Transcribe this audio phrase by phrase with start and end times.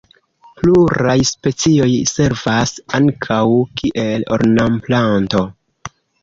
[0.59, 3.39] Pluraj specioj servas ankaŭ
[3.83, 5.45] kiel ornamplanto.